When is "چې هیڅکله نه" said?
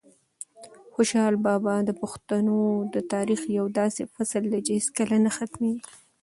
4.65-5.31